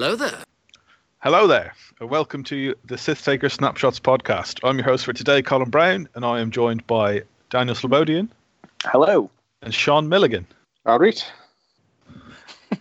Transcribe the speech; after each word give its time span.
Hello 0.00 0.16
there. 0.16 0.44
Hello 1.18 1.46
there, 1.46 1.74
and 2.00 2.08
welcome 2.08 2.42
to 2.44 2.74
the 2.86 2.96
Sith 2.96 3.22
Taker 3.22 3.50
Snapshots 3.50 4.00
podcast. 4.00 4.58
I'm 4.66 4.78
your 4.78 4.86
host 4.86 5.04
for 5.04 5.12
today, 5.12 5.42
Colin 5.42 5.68
Brown, 5.68 6.08
and 6.14 6.24
I 6.24 6.40
am 6.40 6.50
joined 6.50 6.86
by 6.86 7.24
Daniel 7.50 7.76
Slobodian 7.76 8.30
Hello. 8.84 9.28
and 9.60 9.74
Sean 9.74 10.08
Milligan. 10.08 10.46
All 10.86 10.98
right. 10.98 11.22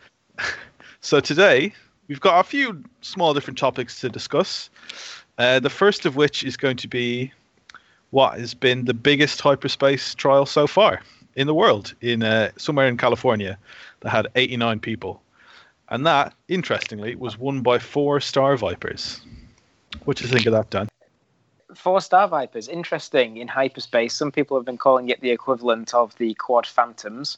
So 1.01 1.19
today 1.19 1.73
we've 2.07 2.21
got 2.21 2.39
a 2.39 2.43
few 2.47 2.81
small 3.01 3.33
different 3.33 3.57
topics 3.57 3.99
to 3.99 4.07
discuss. 4.07 4.69
Uh, 5.37 5.59
the 5.59 5.69
first 5.69 6.05
of 6.05 6.15
which 6.15 6.45
is 6.45 6.55
going 6.55 6.77
to 6.77 6.87
be 6.87 7.33
what 8.11 8.39
has 8.39 8.53
been 8.53 8.85
the 8.85 8.93
biggest 8.93 9.41
hyperspace 9.41 10.15
trial 10.15 10.45
so 10.45 10.67
far 10.67 11.01
in 11.35 11.47
the 11.47 11.53
world, 11.53 11.93
in 11.99 12.23
uh, 12.23 12.51
somewhere 12.55 12.87
in 12.87 12.95
California, 12.95 13.57
that 13.99 14.09
had 14.09 14.29
89 14.35 14.79
people, 14.79 15.21
and 15.89 16.05
that, 16.05 16.33
interestingly, 16.47 17.15
was 17.15 17.37
won 17.37 17.61
by 17.61 17.79
four 17.79 18.19
Star 18.19 18.55
Vipers. 18.55 19.21
What 20.05 20.17
do 20.17 20.23
you 20.23 20.29
think 20.29 20.45
of 20.45 20.53
that, 20.53 20.69
Dan? 20.69 20.87
Four 21.75 22.01
Star 22.01 22.27
Vipers, 22.27 22.67
interesting 22.67 23.37
in 23.37 23.47
hyperspace. 23.47 24.13
Some 24.13 24.31
people 24.31 24.57
have 24.57 24.65
been 24.65 24.77
calling 24.77 25.09
it 25.09 25.21
the 25.21 25.31
equivalent 25.31 25.93
of 25.93 26.15
the 26.17 26.33
Quad 26.35 26.65
Phantoms, 26.65 27.37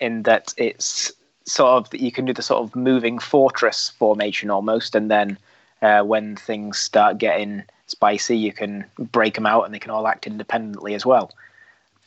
in 0.00 0.22
that 0.22 0.54
it's 0.56 1.12
sort 1.44 1.70
of 1.70 1.90
that 1.90 2.00
you 2.00 2.12
can 2.12 2.26
do 2.26 2.32
the 2.32 2.42
sort 2.42 2.62
of 2.62 2.76
moving 2.76 3.18
fortress 3.18 3.90
formation 3.90 4.50
almost, 4.50 4.94
and 4.94 5.10
then 5.10 5.38
uh, 5.82 6.02
when 6.02 6.36
things 6.36 6.78
start 6.78 7.18
getting 7.18 7.62
spicy, 7.86 8.36
you 8.36 8.52
can 8.52 8.84
break 8.98 9.34
them 9.34 9.46
out 9.46 9.64
and 9.64 9.74
they 9.74 9.78
can 9.78 9.90
all 9.90 10.06
act 10.06 10.26
independently 10.26 10.94
as 10.94 11.06
well. 11.06 11.30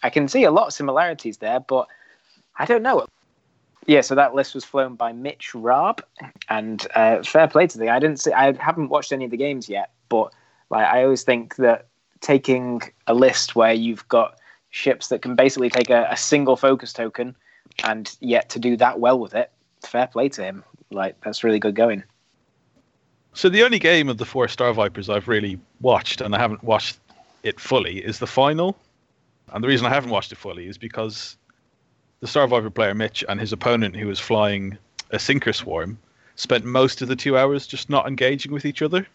I 0.04 0.10
can 0.10 0.28
see 0.28 0.44
a 0.44 0.52
lot 0.52 0.68
of 0.68 0.74
similarities 0.74 1.38
there, 1.38 1.60
but 1.60 1.88
I 2.58 2.66
don't 2.66 2.84
know. 2.84 3.06
Yeah, 3.88 4.02
so 4.02 4.14
that 4.16 4.36
list 4.36 4.54
was 4.54 4.64
flown 4.64 4.96
by 4.96 5.12
Mitch 5.12 5.56
Raab, 5.56 6.04
and 6.50 6.86
uh, 6.96 7.24
fair 7.24 7.48
play 7.48 7.68
to 7.68 7.78
the 7.78 7.86
guy. 7.86 7.96
I 7.96 8.00
didn't 8.00 8.20
see, 8.20 8.32
I 8.32 8.54
haven't 8.54 8.90
watched 8.90 9.12
any 9.12 9.26
of 9.26 9.32
the 9.32 9.38
games 9.38 9.68
yet, 9.68 9.92
but 10.10 10.32
like 10.70 10.86
I 10.86 11.04
always 11.04 11.24
think 11.24 11.56
that 11.56 11.88
taking 12.22 12.82
a 13.08 13.14
list 13.14 13.56
where 13.56 13.74
you've 13.74 14.08
got 14.08 14.38
ships 14.70 15.08
that 15.10 15.22
can 15.22 15.36
basically 15.36 15.70
take 15.70 15.90
a, 15.90 16.08
a 16.12 16.18
single 16.18 16.56
focus 16.56 16.94
token, 16.94 17.36
and 17.84 18.16
yet 18.20 18.50
to 18.50 18.60
do 18.60 18.78
that 18.78 19.00
well 19.00 19.20
with 19.20 19.34
it, 19.34 19.52
fair 19.82 20.08
play 20.08 20.30
to 20.30 20.44
him. 20.44 20.64
Like 20.92 21.20
that's 21.22 21.44
really 21.44 21.60
good 21.60 21.76
going. 21.76 22.04
So 23.34 23.50
the 23.50 23.64
only 23.64 23.80
game 23.80 24.10
of 24.10 24.18
the 24.18 24.26
four 24.26 24.48
Star 24.48 24.74
Vipers 24.74 25.10
I've 25.10 25.28
really 25.28 25.60
watched, 25.80 26.22
and 26.22 26.36
I 26.36 26.40
haven't 26.40 26.64
watched 26.64 27.00
it 27.44 27.60
fully, 27.60 27.98
is 28.00 28.20
the 28.20 28.28
final. 28.28 28.78
And 29.54 29.64
the 29.64 29.68
reason 29.68 29.86
I 29.86 29.90
haven't 29.90 30.12
watched 30.12 30.32
it 30.32 30.38
fully 30.38 30.68
is 30.68 30.78
because 30.78 31.38
the 32.22 32.28
Star 32.28 32.48
Viper 32.48 32.70
player 32.70 32.94
Mitch 32.96 33.24
and 33.28 33.40
his 33.40 33.52
opponent, 33.52 33.96
who 33.96 34.08
was 34.08 34.20
flying 34.20 34.78
a 35.10 35.20
Sinker 35.20 35.52
Swarm, 35.54 35.98
spent 36.36 36.64
most 36.64 37.02
of 37.02 37.08
the 37.08 37.16
two 37.16 37.38
hours 37.38 37.68
just 37.68 37.90
not 37.90 38.08
engaging 38.08 38.52
with 38.52 38.66
each 38.66 38.82
other, 38.82 39.06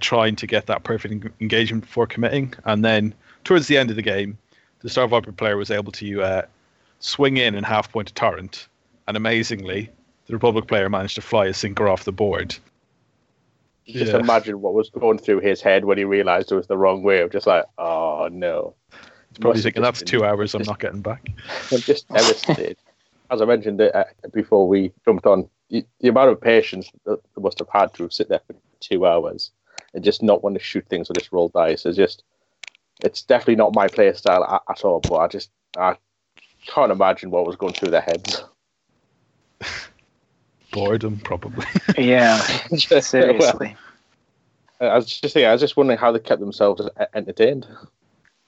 trying 0.00 0.36
to 0.36 0.46
get 0.46 0.66
that 0.66 0.84
perfect 0.84 1.12
en- 1.24 1.32
engagement 1.40 1.84
before 1.84 2.06
committing. 2.06 2.54
And 2.64 2.84
then 2.84 3.14
towards 3.44 3.66
the 3.66 3.78
end 3.78 3.90
of 3.90 3.96
the 3.96 4.02
game, 4.02 4.38
the 4.80 4.90
Star 4.90 5.08
Viper 5.08 5.32
player 5.32 5.56
was 5.56 5.70
able 5.70 5.92
to 5.92 6.22
uh, 6.22 6.42
swing 7.00 7.38
in 7.38 7.54
and 7.54 7.64
half 7.66 7.90
point 7.90 8.10
a 8.10 8.14
torrent, 8.14 8.68
and 9.08 9.16
amazingly, 9.16 9.90
the 10.26 10.34
Republic 10.34 10.66
player 10.66 10.88
managed 10.88 11.14
to 11.16 11.22
fly 11.22 11.46
a 11.46 11.54
Sinker 11.54 11.88
off 11.88 12.04
the 12.04 12.12
board. 12.12 12.56
Just 13.86 14.12
Yeah. 14.12 14.18
imagine 14.20 14.60
what 14.62 14.72
was 14.72 14.88
going 14.90 15.18
through 15.18 15.40
his 15.40 15.60
head 15.60 15.84
when 15.84 15.98
he 15.98 16.04
realised 16.04 16.50
it 16.52 16.54
was 16.54 16.66
the 16.66 16.76
wrong 16.78 17.02
way. 17.02 17.20
Of 17.20 17.32
just 17.32 17.46
like, 17.46 17.64
oh 17.78 18.28
no. 18.32 18.74
Probably 19.40 19.58
Must 19.58 19.64
have 19.64 19.74
thinking 19.74 19.92
just 19.92 20.06
two 20.06 20.24
hours 20.24 20.54
I'm 20.54 20.62
not 20.62 20.78
getting 20.78 21.02
back. 21.02 21.28
I'm 21.72 21.80
just 21.80 22.08
devastated. 22.08 22.76
As 23.30 23.40
I 23.40 23.44
mentioned 23.46 23.80
uh, 23.80 24.04
before 24.32 24.68
we 24.68 24.92
jumped 25.04 25.26
on, 25.26 25.48
the, 25.70 25.84
the 26.00 26.08
amount 26.08 26.30
of 26.30 26.40
patience 26.40 26.90
that 27.06 27.20
they 27.34 27.42
must 27.42 27.58
have 27.58 27.68
had 27.72 27.92
to 27.94 28.08
sit 28.10 28.28
there 28.28 28.40
for 28.46 28.54
two 28.80 29.06
hours 29.06 29.50
and 29.94 30.04
just 30.04 30.22
not 30.22 30.44
want 30.44 30.56
to 30.56 30.62
shoot 30.62 30.86
things 30.88 31.10
or 31.10 31.14
just 31.14 31.32
roll 31.32 31.48
dice 31.48 31.86
is 31.86 31.96
just, 31.96 32.22
it's 33.02 33.22
definitely 33.22 33.56
not 33.56 33.74
my 33.74 33.88
play 33.88 34.12
style 34.12 34.44
at, 34.44 34.62
at 34.68 34.84
all. 34.84 35.00
But 35.00 35.16
I 35.16 35.28
just, 35.28 35.50
I 35.76 35.96
can't 36.66 36.92
imagine 36.92 37.30
what 37.30 37.46
was 37.46 37.56
going 37.56 37.72
through 37.72 37.90
their 37.90 38.02
heads. 38.02 38.44
Boredom, 40.72 41.18
probably. 41.18 41.66
Yeah, 41.96 42.38
seriously. 43.00 43.76
I 44.80 44.96
was 44.96 45.06
just 45.06 45.34
thinking, 45.34 45.48
I 45.48 45.52
was 45.52 45.60
just 45.60 45.76
wondering 45.76 45.98
how 45.98 46.12
they 46.12 46.18
kept 46.18 46.40
themselves 46.40 46.82
entertained. 47.14 47.66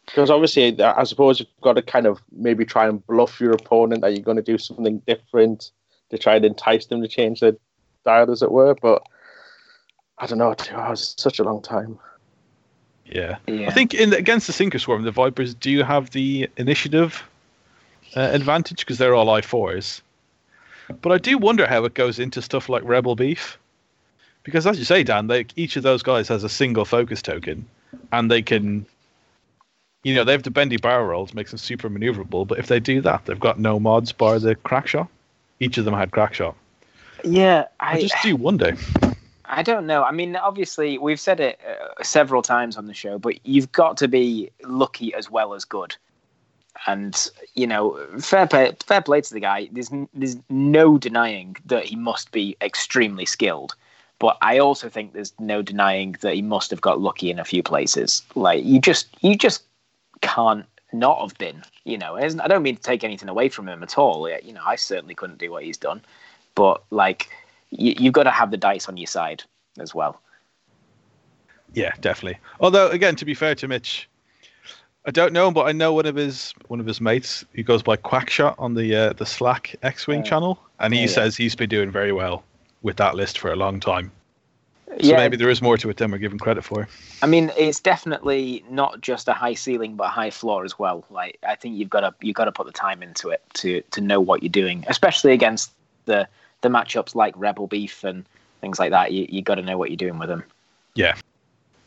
Because 0.06 0.30
obviously, 0.30 0.80
I 0.80 1.04
suppose 1.04 1.40
you've 1.40 1.48
got 1.60 1.74
to 1.74 1.82
kind 1.82 2.06
of 2.06 2.22
maybe 2.32 2.64
try 2.64 2.88
and 2.88 3.04
bluff 3.06 3.40
your 3.40 3.52
opponent 3.52 4.02
that 4.02 4.12
you're 4.12 4.22
going 4.22 4.36
to 4.36 4.42
do 4.42 4.56
something 4.56 4.98
different 5.06 5.72
to 6.10 6.18
try 6.18 6.36
and 6.36 6.44
entice 6.44 6.86
them 6.86 7.02
to 7.02 7.08
change 7.08 7.40
their 7.40 7.56
dial, 8.04 8.30
as 8.30 8.42
it 8.42 8.52
were. 8.52 8.74
But 8.74 9.02
I 10.18 10.26
don't 10.26 10.38
know, 10.38 10.54
two 10.54 10.76
hours 10.76 11.00
is 11.00 11.14
such 11.18 11.38
a 11.38 11.44
long 11.44 11.60
time. 11.60 11.98
yeah. 13.04 13.36
Yeah. 13.46 13.68
I 13.68 13.72
think 13.72 13.94
in 13.94 14.12
against 14.14 14.46
the 14.46 14.52
Sinker 14.52 14.78
Swarm, 14.78 15.02
the 15.02 15.10
Vipers 15.10 15.54
do 15.54 15.70
you 15.70 15.82
have 15.82 16.10
the 16.10 16.48
initiative 16.56 17.22
uh, 18.16 18.20
advantage 18.20 18.78
because 18.80 18.98
they're 18.98 19.14
all 19.14 19.30
I 19.30 19.40
fours. 19.40 20.02
But 21.02 21.12
I 21.12 21.18
do 21.18 21.36
wonder 21.36 21.66
how 21.66 21.84
it 21.84 21.94
goes 21.94 22.18
into 22.18 22.40
stuff 22.40 22.68
like 22.68 22.84
Rebel 22.84 23.16
Beef, 23.16 23.58
because 24.44 24.66
as 24.66 24.78
you 24.78 24.84
say, 24.84 25.02
Dan, 25.02 25.26
they, 25.26 25.46
each 25.56 25.76
of 25.76 25.82
those 25.82 26.02
guys 26.02 26.28
has 26.28 26.44
a 26.44 26.48
single 26.48 26.84
focus 26.84 27.20
token, 27.20 27.66
and 28.12 28.30
they 28.30 28.40
can, 28.40 28.86
you 30.06 30.14
know, 30.14 30.22
they 30.22 30.30
have 30.30 30.44
the 30.44 30.52
bendy 30.52 30.76
barrel 30.76 31.04
rolls, 31.04 31.34
makes 31.34 31.50
them 31.50 31.58
super 31.58 31.90
maneuverable. 31.90 32.46
But 32.46 32.60
if 32.60 32.68
they 32.68 32.78
do 32.78 33.00
that, 33.00 33.24
they've 33.24 33.40
got 33.40 33.58
no 33.58 33.80
mods 33.80 34.12
bar 34.12 34.38
the 34.38 34.54
crack 34.54 34.86
shot. 34.86 35.08
Each 35.58 35.78
of 35.78 35.84
them 35.84 35.94
had 35.94 36.12
crack 36.12 36.32
shot. 36.32 36.54
yeah, 37.24 37.64
I 37.80 37.94
I, 37.94 38.00
just 38.02 38.14
do 38.22 38.36
wonder. 38.36 38.76
I 39.46 39.64
don't 39.64 39.84
know. 39.84 40.04
I 40.04 40.12
mean, 40.12 40.36
obviously, 40.36 40.96
we've 40.96 41.18
said 41.18 41.40
it 41.40 41.58
uh, 41.68 42.04
several 42.04 42.40
times 42.40 42.76
on 42.76 42.86
the 42.86 42.94
show, 42.94 43.18
but 43.18 43.44
you've 43.44 43.72
got 43.72 43.96
to 43.96 44.06
be 44.06 44.48
lucky 44.62 45.12
as 45.12 45.28
well 45.28 45.54
as 45.54 45.64
good. 45.64 45.96
And 46.86 47.28
you 47.54 47.66
know, 47.66 47.98
fair 48.20 48.46
play, 48.46 48.76
fair 48.86 49.02
play 49.02 49.22
to 49.22 49.34
the 49.34 49.40
guy. 49.40 49.68
There's 49.72 49.90
there's 50.14 50.36
no 50.48 50.98
denying 50.98 51.56
that 51.66 51.84
he 51.84 51.96
must 51.96 52.30
be 52.30 52.56
extremely 52.62 53.26
skilled, 53.26 53.74
but 54.20 54.38
I 54.40 54.58
also 54.58 54.88
think 54.88 55.14
there's 55.14 55.32
no 55.40 55.62
denying 55.62 56.14
that 56.20 56.34
he 56.34 56.42
must 56.42 56.70
have 56.70 56.80
got 56.80 57.00
lucky 57.00 57.28
in 57.28 57.40
a 57.40 57.44
few 57.44 57.64
places. 57.64 58.22
Like 58.36 58.64
you 58.64 58.80
just 58.80 59.08
you 59.20 59.36
just 59.36 59.65
can't 60.20 60.66
not 60.92 61.20
have 61.20 61.36
been. 61.38 61.62
You 61.84 61.98
know, 61.98 62.16
I 62.16 62.28
don't 62.28 62.62
mean 62.62 62.76
to 62.76 62.82
take 62.82 63.04
anything 63.04 63.28
away 63.28 63.48
from 63.48 63.68
him 63.68 63.82
at 63.82 63.98
all. 63.98 64.28
You 64.42 64.52
know, 64.52 64.62
I 64.64 64.76
certainly 64.76 65.14
couldn't 65.14 65.38
do 65.38 65.50
what 65.50 65.64
he's 65.64 65.76
done, 65.76 66.00
but 66.54 66.82
like 66.90 67.28
you, 67.70 67.94
you've 67.98 68.14
got 68.14 68.24
to 68.24 68.30
have 68.30 68.50
the 68.50 68.56
dice 68.56 68.88
on 68.88 68.96
your 68.96 69.06
side 69.06 69.42
as 69.78 69.94
well. 69.94 70.20
Yeah, 71.74 71.92
definitely. 72.00 72.38
Although, 72.60 72.88
again, 72.90 73.16
to 73.16 73.24
be 73.24 73.34
fair 73.34 73.54
to 73.56 73.68
Mitch, 73.68 74.08
I 75.04 75.10
don't 75.10 75.32
know 75.32 75.46
him, 75.48 75.54
but 75.54 75.66
I 75.66 75.72
know 75.72 75.92
one 75.92 76.06
of 76.06 76.16
his 76.16 76.54
one 76.68 76.80
of 76.80 76.86
his 76.86 77.00
mates 77.00 77.44
who 77.54 77.62
goes 77.62 77.82
by 77.82 77.96
Quackshot 77.96 78.54
on 78.58 78.74
the 78.74 78.94
uh, 78.94 79.12
the 79.12 79.26
Slack 79.26 79.76
X-wing 79.82 80.20
Oh. 80.20 80.24
channel, 80.24 80.58
and 80.80 80.94
he 80.94 81.00
Oh, 81.00 81.02
yeah. 81.02 81.08
says 81.08 81.36
he's 81.36 81.54
been 81.54 81.68
doing 81.68 81.90
very 81.90 82.12
well 82.12 82.42
with 82.82 82.96
that 82.96 83.14
list 83.14 83.38
for 83.38 83.52
a 83.52 83.56
long 83.56 83.78
time. 83.80 84.10
So 85.02 85.14
maybe 85.14 85.36
there 85.36 85.50
is 85.50 85.60
more 85.60 85.76
to 85.78 85.90
it 85.90 85.96
than 85.96 86.12
we're 86.12 86.18
giving 86.18 86.38
credit 86.38 86.62
for. 86.62 86.88
I 87.20 87.26
mean, 87.26 87.50
it's 87.56 87.80
definitely 87.80 88.64
not 88.70 89.00
just 89.00 89.26
a 89.26 89.32
high 89.32 89.54
ceiling, 89.54 89.96
but 89.96 90.04
a 90.04 90.10
high 90.10 90.30
floor 90.30 90.64
as 90.64 90.78
well. 90.78 91.04
Like, 91.10 91.38
I 91.46 91.56
think 91.56 91.76
you've 91.76 91.90
got 91.90 92.00
to 92.00 92.14
you've 92.20 92.36
got 92.36 92.44
to 92.44 92.52
put 92.52 92.66
the 92.66 92.72
time 92.72 93.02
into 93.02 93.30
it 93.30 93.42
to 93.54 93.82
to 93.90 94.00
know 94.00 94.20
what 94.20 94.42
you're 94.42 94.48
doing, 94.50 94.84
especially 94.88 95.32
against 95.32 95.72
the 96.04 96.28
the 96.60 96.68
matchups 96.68 97.14
like 97.14 97.34
Rebel 97.36 97.66
Beef 97.66 98.04
and 98.04 98.24
things 98.60 98.78
like 98.78 98.90
that. 98.92 99.12
You 99.12 99.26
you 99.28 99.42
got 99.42 99.56
to 99.56 99.62
know 99.62 99.76
what 99.76 99.90
you're 99.90 99.96
doing 99.96 100.18
with 100.18 100.28
them. 100.28 100.44
Yeah. 100.94 101.16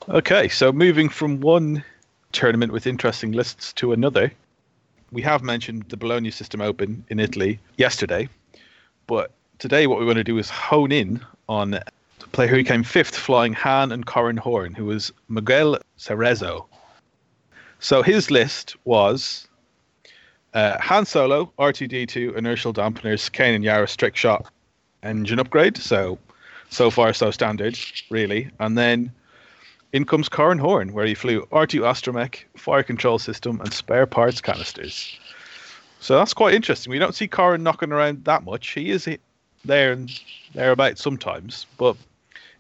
Okay, 0.09 0.49
so 0.49 0.71
moving 0.71 1.09
from 1.09 1.39
one 1.39 1.83
tournament 2.31 2.71
with 2.71 2.85
interesting 2.85 3.31
lists 3.31 3.73
to 3.73 3.93
another, 3.93 4.31
we 5.11 5.21
have 5.21 5.41
mentioned 5.41 5.85
the 5.89 5.97
Bologna 5.97 6.31
System 6.31 6.61
Open 6.61 7.03
in 7.09 7.19
Italy 7.19 7.59
yesterday, 7.77 8.27
but 9.07 9.31
today 9.57 9.87
what 9.87 9.99
we 9.99 10.05
want 10.05 10.17
to 10.17 10.23
do 10.23 10.37
is 10.37 10.49
hone 10.49 10.91
in 10.91 11.21
on 11.47 11.79
player 12.31 12.47
who 12.47 12.63
came 12.63 12.83
fifth, 12.83 13.15
flying 13.15 13.53
Han 13.53 13.91
and 13.91 14.05
Corran 14.05 14.37
Horn, 14.37 14.73
who 14.73 14.85
was 14.85 15.11
Miguel 15.27 15.79
Cerezo. 15.97 16.65
So 17.79 18.01
his 18.01 18.29
list 18.29 18.75
was 18.85 19.47
uh, 20.53 20.79
Han 20.81 21.05
Solo, 21.05 21.51
R2D2, 21.57 22.35
inertial 22.35 22.73
dampeners, 22.73 23.29
Kanan 23.31 23.63
Jarrus 23.63 23.95
trick 23.95 24.15
shot, 24.15 24.51
engine 25.03 25.39
upgrade. 25.39 25.77
So, 25.77 26.17
so 26.69 26.89
far 26.89 27.13
so 27.13 27.31
standard, 27.31 27.79
really. 28.09 28.49
And 28.59 28.77
then 28.77 29.11
in 29.93 30.05
comes 30.05 30.29
Corran 30.29 30.59
Horn, 30.59 30.93
where 30.93 31.05
he 31.05 31.15
flew 31.15 31.45
R2 31.51 31.81
Astromech, 31.81 32.43
fire 32.55 32.83
control 32.83 33.19
system, 33.19 33.59
and 33.61 33.73
spare 33.73 34.05
parts 34.05 34.41
canisters. 34.41 35.17
So 35.99 36.15
that's 36.15 36.33
quite 36.33 36.53
interesting. 36.53 36.91
We 36.91 36.99
don't 36.99 37.15
see 37.15 37.27
Corran 37.27 37.61
knocking 37.61 37.91
around 37.91 38.25
that 38.25 38.43
much. 38.43 38.69
He 38.69 38.89
is 38.91 39.07
there 39.65 39.91
and 39.91 40.11
thereabouts 40.53 41.01
sometimes, 41.01 41.65
but 41.77 41.97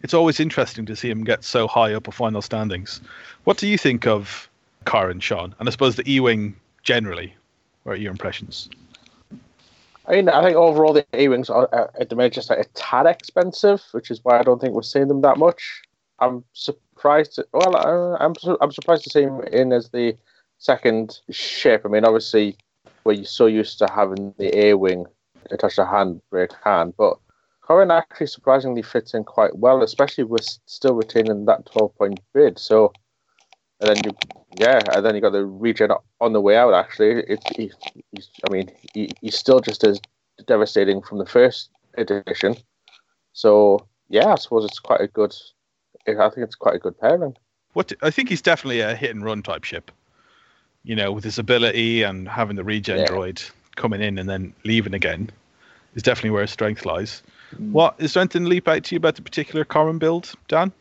it's 0.01 0.13
always 0.13 0.39
interesting 0.39 0.85
to 0.85 0.95
see 0.95 1.09
him 1.09 1.23
get 1.23 1.43
so 1.43 1.67
high 1.67 1.93
up 1.93 2.07
a 2.07 2.11
final 2.11 2.41
standings. 2.41 3.01
What 3.43 3.57
do 3.57 3.67
you 3.67 3.77
think 3.77 4.07
of 4.07 4.49
Corran, 4.85 5.21
Sean? 5.21 5.53
And 5.59 5.67
I 5.67 5.71
suppose 5.71 5.95
the 5.95 6.11
E 6.11 6.19
Wing 6.19 6.55
generally. 6.83 7.33
What 7.83 7.93
are 7.93 8.01
your 8.01 8.11
impressions? 8.11 8.69
I 10.09 10.13
mean, 10.13 10.29
I 10.29 10.43
think 10.43 10.57
overall 10.57 10.91
the 10.91 11.05
A 11.13 11.27
wings 11.27 11.51
are 11.51 11.69
at 11.99 12.09
the 12.09 12.15
minute 12.15 12.33
just 12.33 12.49
like 12.49 12.59
a 12.59 12.65
tad 12.73 13.05
expensive, 13.05 13.83
which 13.91 14.09
is 14.09 14.19
why 14.23 14.39
I 14.39 14.43
don't 14.43 14.59
think 14.59 14.73
we're 14.73 14.81
seeing 14.81 15.07
them 15.07 15.21
that 15.21 15.37
much. 15.37 15.83
I'm 16.17 16.43
surprised. 16.53 17.35
To, 17.35 17.47
well, 17.53 18.17
I'm 18.19 18.33
I'm 18.59 18.71
surprised 18.71 19.03
to 19.03 19.11
see 19.11 19.21
him 19.21 19.41
in 19.51 19.71
as 19.71 19.89
the 19.89 20.17
second 20.57 21.19
ship. 21.29 21.83
I 21.85 21.89
mean, 21.89 22.05
obviously, 22.05 22.57
we're 23.03 23.23
so 23.23 23.45
used 23.45 23.77
to 23.79 23.87
having 23.93 24.33
the 24.37 24.57
A 24.57 24.73
wing 24.73 25.05
attached 25.51 25.75
to 25.75 25.85
Handbrake 25.85 26.53
Han, 26.63 26.93
but 26.97 27.19
Corran 27.69 27.95
actually 27.95 28.27
surprisingly 28.27 28.81
fits 28.81 29.13
in 29.13 29.23
quite 29.23 29.57
well, 29.57 29.83
especially 29.83 30.23
with 30.23 30.57
still 30.65 30.95
retaining 30.95 31.45
that 31.45 31.67
12 31.67 31.95
point 31.95 32.19
bid. 32.33 32.57
So, 32.57 32.91
and 33.79 33.89
then 33.89 34.01
you, 34.03 34.11
yeah, 34.57 34.79
and 34.93 35.05
then 35.05 35.13
you 35.13 35.21
got 35.21 35.33
the 35.33 35.45
regen 35.45 35.91
on 36.19 36.33
the 36.33 36.41
way 36.41 36.57
out. 36.57 36.73
Actually, 36.73 37.23
it's 37.27 37.45
he, 37.55 37.71
he's, 38.11 38.29
I 38.47 38.51
mean, 38.51 38.71
he, 38.93 39.11
he's 39.21 39.37
still 39.37 39.59
just 39.59 39.83
as 39.83 40.01
devastating 40.47 41.01
from 41.01 41.19
the 41.19 41.27
first 41.27 41.69
edition. 41.95 42.55
So, 43.33 43.85
yeah, 44.09 44.33
I 44.33 44.35
suppose 44.35 44.65
it's 44.65 44.79
quite 44.79 45.01
a 45.01 45.07
good. 45.07 45.35
I 46.07 46.29
think 46.29 46.37
it's 46.37 46.55
quite 46.55 46.75
a 46.75 46.79
good 46.79 46.99
pairing. 46.99 47.35
What 47.73 47.93
I 48.01 48.09
think 48.09 48.29
he's 48.29 48.41
definitely 48.41 48.79
a 48.79 48.95
hit 48.95 49.11
and 49.11 49.23
run 49.23 49.43
type 49.43 49.63
ship. 49.63 49.91
You 50.83 50.95
know, 50.95 51.11
with 51.11 51.23
his 51.23 51.37
ability 51.37 52.01
and 52.01 52.27
having 52.27 52.55
the 52.55 52.63
regen 52.63 52.99
yeah. 52.99 53.05
droid 53.05 53.47
coming 53.75 54.01
in 54.01 54.17
and 54.17 54.27
then 54.27 54.55
leaving 54.65 54.95
again, 54.95 55.29
is 55.93 56.01
definitely 56.01 56.31
where 56.31 56.41
his 56.41 56.51
strength 56.51 56.83
lies. 56.83 57.21
Mm. 57.55 57.71
What 57.71 57.95
is 57.97 58.13
there 58.13 58.21
anything 58.21 58.45
leap 58.45 58.67
out 58.67 58.83
to 58.85 58.95
you 58.95 58.97
about 58.97 59.15
the 59.15 59.21
particular 59.21 59.65
Corran 59.65 59.99
build, 59.99 60.33
Dan? 60.47 60.71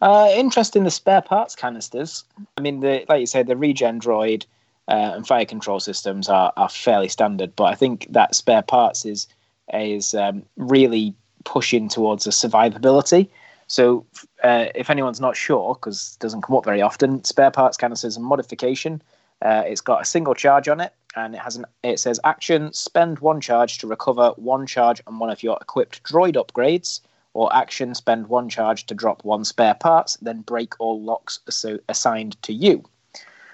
Uh, 0.00 0.28
interest 0.34 0.76
in 0.76 0.84
the 0.84 0.90
spare 0.90 1.22
parts 1.22 1.54
canisters. 1.54 2.24
I 2.56 2.60
mean, 2.60 2.80
the 2.80 3.04
like 3.08 3.20
you 3.20 3.26
said, 3.26 3.46
the 3.46 3.56
regen 3.56 4.00
droid 4.00 4.44
uh, 4.88 5.12
and 5.14 5.26
fire 5.26 5.46
control 5.46 5.80
systems 5.80 6.28
are, 6.28 6.52
are 6.56 6.68
fairly 6.68 7.08
standard, 7.08 7.54
but 7.56 7.64
I 7.64 7.74
think 7.74 8.06
that 8.10 8.34
spare 8.34 8.62
parts 8.62 9.04
is 9.04 9.26
is 9.72 10.14
um, 10.14 10.42
really 10.56 11.14
pushing 11.44 11.88
towards 11.88 12.26
a 12.26 12.30
survivability. 12.30 13.28
So, 13.66 14.04
uh, 14.42 14.66
if 14.74 14.90
anyone's 14.90 15.20
not 15.20 15.36
sure, 15.36 15.74
because 15.74 16.16
doesn't 16.16 16.42
come 16.42 16.56
up 16.56 16.64
very 16.64 16.82
often, 16.82 17.24
spare 17.24 17.50
parts 17.50 17.78
canisters 17.78 18.16
and 18.16 18.24
modification. 18.24 19.02
Uh, 19.44 19.62
it's 19.66 19.82
got 19.82 20.00
a 20.00 20.04
single 20.06 20.34
charge 20.34 20.68
on 20.68 20.80
it, 20.80 20.92
and 21.16 21.34
it 21.34 21.40
has 21.40 21.56
an 21.56 21.66
it 21.82 22.00
says 22.00 22.18
action 22.24 22.72
spend 22.72 23.18
one 23.18 23.40
charge 23.40 23.78
to 23.78 23.86
recover 23.86 24.32
one 24.36 24.66
charge 24.66 25.00
on 25.06 25.18
one 25.18 25.30
of 25.30 25.42
your 25.42 25.58
equipped 25.60 26.02
droid 26.02 26.34
upgrades 26.34 27.00
or 27.34 27.54
action 27.54 27.94
spend 27.94 28.28
one 28.28 28.48
charge 28.48 28.86
to 28.86 28.94
drop 28.94 29.24
one 29.24 29.44
spare 29.44 29.74
parts 29.74 30.16
then 30.22 30.40
break 30.40 30.74
all 30.78 31.00
locks 31.02 31.40
so 31.48 31.78
assigned 31.88 32.40
to 32.42 32.52
you. 32.52 32.82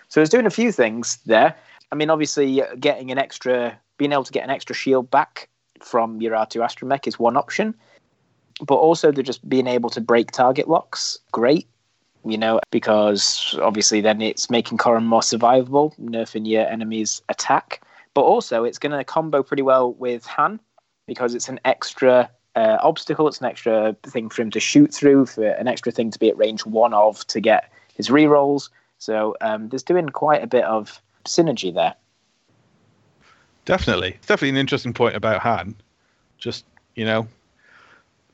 So 0.08 0.20
it's 0.20 0.30
doing 0.30 0.46
a 0.46 0.50
few 0.50 0.72
things 0.72 1.18
there. 1.26 1.54
I 1.92 1.96
mean 1.96 2.10
obviously 2.10 2.62
getting 2.78 3.10
an 3.10 3.18
extra 3.18 3.78
being 3.98 4.12
able 4.12 4.24
to 4.24 4.32
get 4.32 4.44
an 4.44 4.50
extra 4.50 4.74
shield 4.74 5.10
back 5.10 5.48
from 5.80 6.20
your 6.20 6.34
r2 6.34 6.60
astromech 6.60 7.06
is 7.06 7.18
one 7.18 7.36
option 7.36 7.74
but 8.66 8.76
also 8.76 9.10
they're 9.10 9.24
just 9.24 9.46
being 9.48 9.66
able 9.66 9.90
to 9.90 10.00
break 10.00 10.30
target 10.30 10.68
locks. 10.68 11.18
Great 11.32 11.66
you 12.24 12.38
know, 12.38 12.60
because 12.70 13.58
obviously 13.62 14.00
then 14.00 14.20
it's 14.20 14.50
making 14.50 14.78
Corran 14.78 15.04
more 15.04 15.20
survivable, 15.20 15.98
nerfing 15.98 16.46
your 16.46 16.66
enemy's 16.66 17.22
attack. 17.28 17.82
But 18.14 18.22
also, 18.22 18.64
it's 18.64 18.78
going 18.78 18.96
to 18.96 19.04
combo 19.04 19.42
pretty 19.42 19.62
well 19.62 19.92
with 19.94 20.26
Han 20.26 20.60
because 21.06 21.34
it's 21.34 21.48
an 21.48 21.60
extra 21.64 22.30
uh, 22.56 22.78
obstacle, 22.80 23.28
it's 23.28 23.40
an 23.40 23.46
extra 23.46 23.96
thing 24.02 24.28
for 24.28 24.42
him 24.42 24.50
to 24.50 24.60
shoot 24.60 24.92
through, 24.92 25.26
for 25.26 25.46
an 25.46 25.68
extra 25.68 25.92
thing 25.92 26.10
to 26.10 26.18
be 26.18 26.28
at 26.28 26.36
range 26.36 26.66
one 26.66 26.92
of 26.92 27.26
to 27.28 27.40
get 27.40 27.72
his 27.94 28.08
rerolls. 28.08 28.68
So 28.98 29.36
um, 29.40 29.68
there's 29.68 29.82
doing 29.82 30.08
quite 30.08 30.42
a 30.42 30.46
bit 30.46 30.64
of 30.64 31.00
synergy 31.24 31.72
there. 31.72 31.94
Definitely. 33.64 34.18
Definitely 34.22 34.50
an 34.50 34.56
interesting 34.56 34.92
point 34.92 35.14
about 35.14 35.40
Han. 35.42 35.76
Just, 36.38 36.64
you 36.96 37.04
know, 37.04 37.28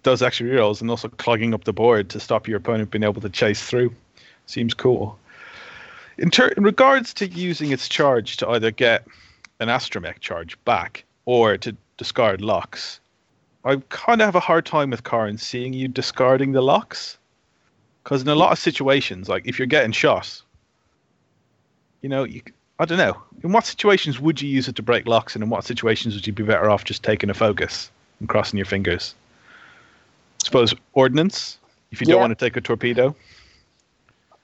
does 0.06 0.22
extra 0.22 0.46
rerolls 0.46 0.80
and 0.80 0.88
also 0.88 1.08
clogging 1.08 1.52
up 1.52 1.64
the 1.64 1.72
board 1.72 2.08
to 2.08 2.20
stop 2.20 2.46
your 2.46 2.58
opponent 2.58 2.92
being 2.92 3.02
able 3.02 3.20
to 3.20 3.28
chase 3.28 3.64
through. 3.64 3.92
Seems 4.46 4.72
cool. 4.72 5.18
In, 6.16 6.30
ter- 6.30 6.54
in 6.56 6.62
regards 6.62 7.12
to 7.14 7.26
using 7.26 7.72
its 7.72 7.88
charge 7.88 8.36
to 8.36 8.48
either 8.50 8.70
get 8.70 9.04
an 9.58 9.66
astromech 9.66 10.20
charge 10.20 10.56
back 10.64 11.02
or 11.24 11.56
to 11.58 11.76
discard 11.96 12.40
locks, 12.40 13.00
I 13.64 13.82
kind 13.88 14.20
of 14.20 14.26
have 14.26 14.36
a 14.36 14.40
hard 14.40 14.64
time 14.64 14.90
with 14.90 15.02
Corran 15.02 15.40
seeing 15.40 15.72
you 15.72 15.88
discarding 15.88 16.52
the 16.52 16.62
locks. 16.62 17.18
Because 18.04 18.22
in 18.22 18.28
a 18.28 18.36
lot 18.36 18.52
of 18.52 18.60
situations, 18.60 19.28
like 19.28 19.44
if 19.44 19.58
you're 19.58 19.66
getting 19.66 19.90
shot, 19.90 20.40
you 22.02 22.08
know, 22.08 22.22
you, 22.22 22.42
I 22.78 22.84
don't 22.84 22.98
know. 22.98 23.20
In 23.42 23.50
what 23.50 23.66
situations 23.66 24.20
would 24.20 24.40
you 24.40 24.48
use 24.48 24.68
it 24.68 24.76
to 24.76 24.84
break 24.84 25.08
locks, 25.08 25.34
and 25.34 25.42
in 25.42 25.50
what 25.50 25.64
situations 25.64 26.14
would 26.14 26.28
you 26.28 26.32
be 26.32 26.44
better 26.44 26.70
off 26.70 26.84
just 26.84 27.02
taking 27.02 27.28
a 27.28 27.34
focus 27.34 27.90
and 28.20 28.28
crossing 28.28 28.56
your 28.56 28.66
fingers? 28.66 29.16
Suppose 30.46 30.74
ordnance 30.94 31.58
if 31.90 32.00
you 32.00 32.06
don't 32.06 32.20
want 32.20 32.36
to 32.36 32.44
take 32.44 32.56
a 32.56 32.60
torpedo. 32.60 33.14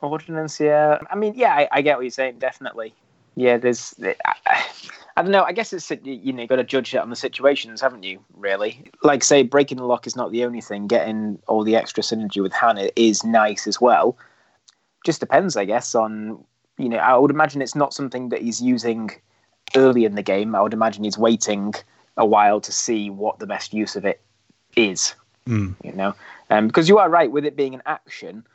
Ordnance, 0.01 0.59
yeah. 0.59 0.99
I 1.11 1.15
mean, 1.15 1.35
yeah, 1.37 1.55
I, 1.55 1.69
I 1.71 1.83
get 1.83 1.97
what 1.97 2.03
you're 2.03 2.11
saying. 2.11 2.41
Definitely, 2.41 2.93
yeah. 3.37 3.57
There's, 3.57 3.95
I, 4.25 4.65
I 5.17 5.23
don't 5.23 5.31
know. 5.31 5.45
I 5.45 5.53
guess 5.53 5.73
it's 5.73 5.89
you 5.91 6.33
know, 6.33 6.43
you 6.43 6.49
got 6.49 6.57
to 6.57 6.65
judge 6.65 6.93
it 6.93 6.99
on 6.99 7.09
the 7.09 7.17
situations, 7.17 7.81
haven't 7.81 8.03
you? 8.03 8.19
Really, 8.35 8.91
like 9.05 9.23
say, 9.23 9.45
breaking 9.45 9.79
the 9.79 9.85
lock 9.85 10.07
is 10.07 10.17
not 10.17 10.33
the 10.33 10.45
only 10.45 10.61
thing. 10.61 10.89
Getting 10.89 11.39
all 11.47 11.63
the 11.63 11.77
extra 11.77 12.03
synergy 12.03 12.43
with 12.43 12.53
Hannah 12.53 12.91
is 12.97 13.23
nice 13.23 13.69
as 13.69 13.81
well. 13.81 14.17
Just 15.07 15.21
depends, 15.21 15.57
I 15.57 15.65
guess, 15.65 15.95
on 15.95 16.45
you 16.79 16.89
know. 16.89 16.99
I 16.99 17.17
would 17.17 17.31
imagine 17.31 17.63
it's 17.63 17.77
not 17.77 17.95
something 17.95 18.31
that 18.31 18.43
he's 18.43 18.61
using 18.61 19.11
early 19.77 20.05
in 20.05 20.17
the 20.17 20.23
game. 20.23 20.57
I 20.57 20.63
would 20.63 20.75
imagine 20.75 21.05
he's 21.05 21.19
waiting 21.19 21.75
a 22.17 22.27
while 22.27 22.61
to 22.61 22.73
see 22.73 23.09
what 23.09 23.39
the 23.39 23.47
best 23.47 23.73
use 23.73 23.95
of 23.95 24.05
it 24.05 24.21
is. 24.75 25.15
Mm. 25.47 25.75
You 25.83 25.93
know, 25.93 26.15
um, 26.51 26.67
because 26.67 26.89
you 26.89 26.99
are 26.99 27.09
right 27.09 27.31
with 27.31 27.45
it 27.45 27.57
being 27.57 27.75
an 27.75 27.83
action. 27.87 28.47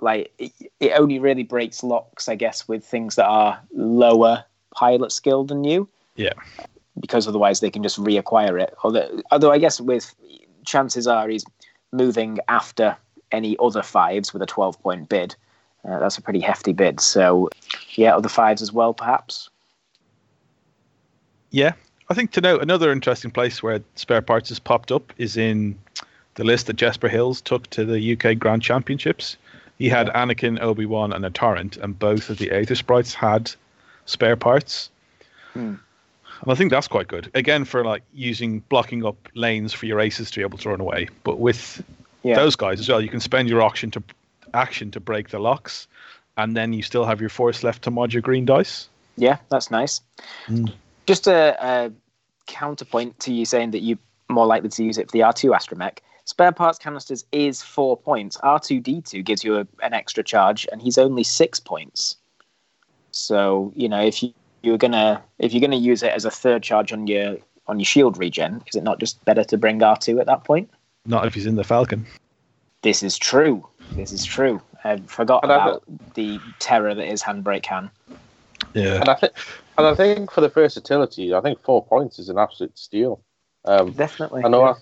Like 0.00 0.32
it, 0.38 0.52
it 0.80 0.92
only 0.92 1.18
really 1.18 1.42
breaks 1.42 1.82
locks, 1.82 2.28
I 2.28 2.34
guess, 2.34 2.68
with 2.68 2.84
things 2.84 3.14
that 3.16 3.26
are 3.26 3.60
lower 3.72 4.44
pilot 4.74 5.12
skill 5.12 5.44
than 5.44 5.64
you. 5.64 5.88
Yeah. 6.16 6.32
Because 7.00 7.28
otherwise 7.28 7.60
they 7.60 7.70
can 7.70 7.82
just 7.82 7.98
reacquire 7.98 8.60
it. 8.60 8.74
Although, 8.82 9.22
although 9.30 9.52
I 9.52 9.58
guess 9.58 9.80
with 9.80 10.14
chances 10.64 11.06
are 11.06 11.28
he's 11.28 11.44
moving 11.92 12.38
after 12.48 12.96
any 13.32 13.56
other 13.60 13.82
fives 13.82 14.32
with 14.32 14.42
a 14.42 14.46
12 14.46 14.80
point 14.82 15.08
bid. 15.08 15.34
Uh, 15.88 15.98
that's 15.98 16.18
a 16.18 16.22
pretty 16.22 16.40
hefty 16.40 16.72
bid. 16.72 17.00
So, 17.00 17.48
yeah, 17.94 18.16
other 18.16 18.28
fives 18.28 18.60
as 18.60 18.72
well, 18.72 18.92
perhaps. 18.92 19.48
Yeah, 21.50 21.72
I 22.08 22.14
think 22.14 22.32
to 22.32 22.40
note 22.40 22.60
another 22.60 22.90
interesting 22.90 23.30
place 23.30 23.62
where 23.62 23.80
spare 23.94 24.22
parts 24.22 24.48
has 24.48 24.58
popped 24.58 24.90
up 24.90 25.12
is 25.16 25.36
in 25.36 25.78
the 26.36 26.44
list 26.44 26.66
that 26.68 26.76
Jesper 26.76 27.08
Hills 27.08 27.40
took 27.40 27.68
to 27.70 27.84
the 27.84 28.12
UK 28.12 28.38
Grand 28.38 28.62
Championships. 28.62 29.36
He 29.78 29.88
had 29.88 30.08
Anakin, 30.08 30.60
Obi 30.60 30.86
Wan, 30.86 31.12
and 31.12 31.24
a 31.26 31.30
Torrent, 31.30 31.76
and 31.76 31.98
both 31.98 32.30
of 32.30 32.38
the 32.38 32.48
Aethersprites 32.48 33.12
had 33.12 33.50
spare 34.06 34.36
parts. 34.36 34.90
Hmm. 35.52 35.74
And 36.42 36.52
I 36.52 36.54
think 36.54 36.70
that's 36.70 36.88
quite 36.88 37.08
good. 37.08 37.30
Again, 37.34 37.64
for 37.64 37.84
like 37.84 38.02
using 38.14 38.60
blocking 38.68 39.04
up 39.04 39.16
lanes 39.34 39.72
for 39.72 39.86
your 39.86 40.00
aces 40.00 40.30
to 40.30 40.40
be 40.40 40.42
able 40.42 40.58
to 40.58 40.68
run 40.68 40.80
away. 40.80 41.08
But 41.24 41.38
with 41.38 41.82
yeah. 42.22 42.36
those 42.36 42.56
guys 42.56 42.78
as 42.80 42.88
well, 42.88 43.00
you 43.00 43.08
can 43.08 43.20
spend 43.20 43.48
your 43.48 43.62
action 43.62 43.90
to 43.92 44.02
action 44.52 44.90
to 44.92 45.00
break 45.00 45.30
the 45.30 45.38
locks, 45.38 45.88
and 46.36 46.56
then 46.56 46.72
you 46.72 46.82
still 46.82 47.04
have 47.04 47.20
your 47.20 47.30
force 47.30 47.62
left 47.62 47.82
to 47.82 47.90
mod 47.90 48.12
your 48.12 48.22
green 48.22 48.44
dice. 48.44 48.88
Yeah, 49.16 49.38
that's 49.48 49.70
nice. 49.70 50.02
Mm. 50.46 50.72
Just 51.06 51.26
a, 51.26 51.56
a 51.64 51.92
counterpoint 52.46 53.18
to 53.20 53.32
you 53.32 53.46
saying 53.46 53.70
that 53.70 53.80
you're 53.80 53.98
more 54.28 54.46
likely 54.46 54.68
to 54.68 54.84
use 54.84 54.98
it 54.98 55.10
for 55.10 55.12
the 55.12 55.20
R2 55.20 55.54
astromech. 55.54 55.98
Spare 56.26 56.50
parts 56.50 56.78
canisters 56.78 57.24
is 57.30 57.62
four 57.62 57.96
points. 57.96 58.36
R2D2 58.38 59.24
gives 59.24 59.44
you 59.44 59.58
a, 59.58 59.66
an 59.82 59.94
extra 59.94 60.24
charge, 60.24 60.66
and 60.72 60.82
he's 60.82 60.98
only 60.98 61.22
six 61.22 61.60
points. 61.60 62.16
So 63.12 63.72
you 63.74 63.88
know 63.88 64.02
if 64.02 64.22
you 64.22 64.34
you're 64.62 64.76
gonna 64.76 65.22
if 65.38 65.54
you're 65.54 65.60
gonna 65.60 65.76
use 65.76 66.02
it 66.02 66.12
as 66.12 66.24
a 66.24 66.30
third 66.30 66.62
charge 66.62 66.92
on 66.92 67.06
your 67.06 67.38
on 67.68 67.78
your 67.78 67.86
shield 67.86 68.18
regen, 68.18 68.62
is 68.66 68.74
it 68.74 68.82
not 68.82 68.98
just 68.98 69.24
better 69.24 69.44
to 69.44 69.56
bring 69.56 69.78
R2 69.78 70.20
at 70.20 70.26
that 70.26 70.44
point? 70.44 70.68
Not 71.06 71.26
if 71.26 71.34
he's 71.34 71.46
in 71.46 71.54
the 71.54 71.64
Falcon. 71.64 72.04
This 72.82 73.02
is 73.02 73.16
true. 73.16 73.66
This 73.92 74.12
is 74.12 74.24
true. 74.24 74.60
I 74.84 74.98
forgot 75.06 75.44
and 75.44 75.52
about 75.52 75.84
the 76.14 76.40
terror 76.58 76.94
that 76.94 77.06
is 77.06 77.22
Handbrake 77.22 77.66
Han. 77.66 77.90
Yeah. 78.74 78.96
And 78.96 79.08
I 79.08 79.14
think 79.14 79.32
and 79.78 79.86
I 79.86 79.94
think 79.94 80.32
for 80.32 80.40
the 80.40 80.48
versatility, 80.48 81.34
I 81.34 81.40
think 81.40 81.62
four 81.62 81.84
points 81.84 82.18
is 82.18 82.28
an 82.28 82.38
absolute 82.38 82.76
steal. 82.76 83.20
Um, 83.64 83.92
Definitely. 83.92 84.44
I 84.44 84.48
know 84.48 84.64
yeah. 84.64 84.70
I 84.72 84.74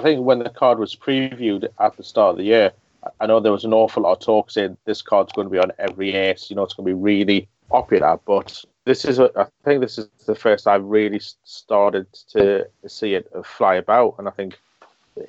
think 0.00 0.24
when 0.24 0.38
the 0.38 0.50
card 0.50 0.78
was 0.78 0.94
previewed 0.94 1.68
at 1.78 1.96
the 1.96 2.02
start 2.02 2.32
of 2.32 2.36
the 2.38 2.44
year, 2.44 2.72
I 3.20 3.26
know 3.26 3.40
there 3.40 3.52
was 3.52 3.64
an 3.64 3.72
awful 3.72 4.04
lot 4.04 4.12
of 4.12 4.20
talk 4.20 4.50
saying 4.50 4.76
this 4.84 5.02
card's 5.02 5.32
going 5.32 5.48
to 5.48 5.52
be 5.52 5.58
on 5.58 5.72
every 5.78 6.14
ace. 6.14 6.48
You 6.48 6.56
know, 6.56 6.62
it's 6.62 6.74
going 6.74 6.86
to 6.86 6.94
be 6.94 7.00
really 7.00 7.48
popular. 7.68 8.18
But 8.24 8.64
this 8.84 9.04
is, 9.04 9.18
I 9.18 9.46
think, 9.64 9.80
this 9.80 9.98
is 9.98 10.08
the 10.26 10.34
first 10.34 10.66
I've 10.66 10.84
really 10.84 11.20
started 11.44 12.06
to 12.30 12.66
see 12.86 13.14
it 13.14 13.30
fly 13.44 13.74
about. 13.74 14.14
And 14.18 14.28
I 14.28 14.30
think, 14.30 14.58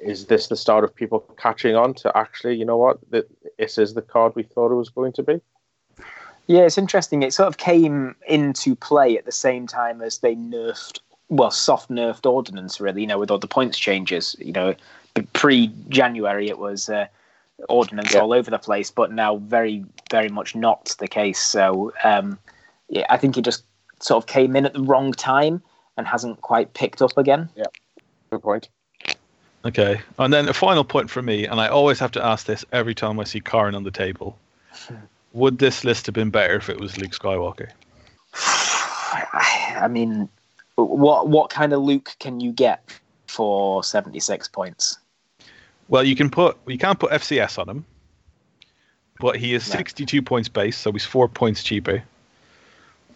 is 0.01 0.27
this 0.27 0.47
the 0.47 0.55
start 0.55 0.83
of 0.83 0.95
people 0.95 1.19
catching 1.37 1.75
on 1.75 1.93
to 1.95 2.15
actually, 2.17 2.55
you 2.55 2.65
know 2.65 2.77
what, 2.77 2.99
this 3.09 3.77
is 3.77 3.95
the 3.95 4.01
card 4.01 4.35
we 4.35 4.43
thought 4.43 4.71
it 4.71 4.75
was 4.75 4.89
going 4.89 5.13
to 5.13 5.23
be? 5.23 5.41
Yeah, 6.47 6.61
it's 6.61 6.77
interesting. 6.77 7.23
It 7.23 7.33
sort 7.33 7.47
of 7.47 7.57
came 7.57 8.15
into 8.27 8.75
play 8.75 9.17
at 9.17 9.25
the 9.25 9.31
same 9.31 9.65
time 9.65 10.01
as 10.01 10.19
they 10.19 10.35
nerfed 10.35 10.99
well 11.35 11.51
soft 11.51 11.89
nerfed 11.89 12.29
ordnance 12.29 12.79
really. 12.79 13.01
You 13.01 13.07
know, 13.07 13.19
with 13.19 13.31
all 13.31 13.39
the 13.39 13.47
points 13.47 13.77
changes. 13.77 14.35
You 14.39 14.53
know, 14.53 14.75
pre 15.33 15.71
January 15.89 16.47
it 16.49 16.59
was. 16.59 16.89
Uh, 16.89 17.07
ordnance 17.69 18.13
yeah. 18.13 18.19
all 18.19 18.33
over 18.33 18.49
the 18.49 18.57
place, 18.57 18.91
but 18.91 19.11
now 19.11 19.37
very, 19.37 19.85
very 20.09 20.29
much 20.29 20.55
not 20.55 20.95
the 20.99 21.07
case. 21.07 21.39
So 21.39 21.93
um, 22.03 22.37
yeah, 22.89 23.05
I 23.09 23.17
think 23.17 23.35
he 23.35 23.41
just 23.41 23.63
sort 23.99 24.23
of 24.23 24.27
came 24.27 24.55
in 24.55 24.65
at 24.65 24.73
the 24.73 24.81
wrong 24.81 25.11
time 25.13 25.61
and 25.97 26.07
hasn't 26.07 26.41
quite 26.41 26.73
picked 26.73 27.01
up 27.01 27.17
again. 27.17 27.49
Yeah, 27.55 27.65
good 28.31 28.41
point. 28.41 28.69
Okay, 29.65 30.01
and 30.19 30.33
then 30.33 30.49
a 30.49 30.53
final 30.53 30.83
point 30.83 31.09
for 31.09 31.21
me, 31.21 31.45
and 31.45 31.61
I 31.61 31.67
always 31.67 31.99
have 31.99 32.11
to 32.11 32.25
ask 32.25 32.45
this 32.45 32.65
every 32.73 32.93
time 32.93 33.19
I 33.19 33.23
see 33.23 33.39
Corran 33.39 33.75
on 33.75 33.83
the 33.83 33.91
table. 33.91 34.37
Would 35.33 35.59
this 35.59 35.83
list 35.83 36.05
have 36.05 36.13
been 36.13 36.29
better 36.29 36.55
if 36.55 36.69
it 36.69 36.79
was 36.79 36.97
Luke 36.97 37.11
Skywalker? 37.11 37.69
I 38.35 39.87
mean, 39.89 40.29
what 40.75 41.27
what 41.27 41.49
kind 41.49 41.73
of 41.73 41.81
Luke 41.81 42.15
can 42.19 42.39
you 42.39 42.51
get 42.51 42.99
for 43.27 43.83
seventy 43.83 44.19
six 44.19 44.47
points? 44.47 44.97
Well, 45.87 46.03
you 46.03 46.15
can 46.15 46.29
put 46.29 46.57
you 46.67 46.77
can't 46.77 46.99
put 46.99 47.11
FCS 47.11 47.59
on 47.59 47.69
him, 47.69 47.85
but 49.19 49.37
he 49.37 49.53
is 49.53 49.67
no. 49.69 49.77
sixty 49.77 50.05
two 50.05 50.21
points 50.21 50.49
base, 50.49 50.77
so 50.77 50.91
he's 50.91 51.05
four 51.05 51.27
points 51.27 51.63
cheaper. 51.63 52.03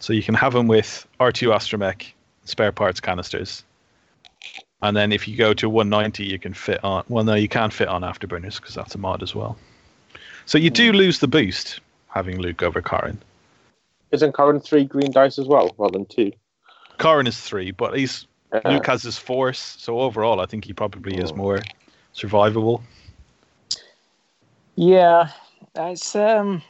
So 0.00 0.12
you 0.12 0.22
can 0.22 0.34
have 0.34 0.54
him 0.54 0.68
with 0.68 1.06
R 1.18 1.32
two 1.32 1.48
astromech, 1.48 2.12
spare 2.44 2.72
parts 2.72 3.00
canisters, 3.00 3.64
and 4.82 4.96
then 4.96 5.12
if 5.12 5.26
you 5.26 5.36
go 5.36 5.54
to 5.54 5.68
190, 5.68 6.24
you 6.24 6.38
can 6.38 6.54
fit 6.54 6.82
on. 6.84 7.04
Well, 7.08 7.24
no, 7.24 7.34
you 7.34 7.48
can't 7.48 7.72
fit 7.72 7.88
on 7.88 8.02
afterburners 8.02 8.60
because 8.60 8.74
that's 8.74 8.94
a 8.94 8.98
mod 8.98 9.22
as 9.22 9.34
well. 9.34 9.58
So 10.46 10.56
you 10.56 10.70
do 10.70 10.90
hmm. 10.90 10.96
lose 10.96 11.18
the 11.18 11.28
boost 11.28 11.80
having 12.08 12.38
Luke 12.38 12.62
over 12.62 12.80
Corran. 12.80 13.18
Isn't 14.12 14.32
Corran 14.32 14.64
three 14.64 14.84
green 14.84 15.10
dice 15.10 15.38
as 15.38 15.46
well, 15.46 15.74
rather 15.76 15.92
than 15.92 16.06
two? 16.06 16.32
Corran 16.98 17.28
is 17.28 17.40
three, 17.40 17.70
but 17.70 17.96
he's 17.96 18.26
Luke 18.64 18.86
has 18.86 19.02
his 19.02 19.18
force, 19.18 19.76
so 19.78 20.00
overall, 20.00 20.40
I 20.40 20.46
think 20.46 20.64
he 20.64 20.72
probably 20.72 21.18
is 21.18 21.32
oh. 21.32 21.36
more 21.36 21.60
survivable. 22.14 22.82
Yeah, 24.74 25.30
it's 25.74 26.14
um, 26.14 26.62